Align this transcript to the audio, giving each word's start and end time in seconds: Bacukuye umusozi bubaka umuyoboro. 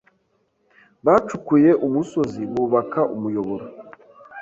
Bacukuye 1.05 1.71
umusozi 1.85 2.41
bubaka 2.51 3.01
umuyoboro. 3.15 3.65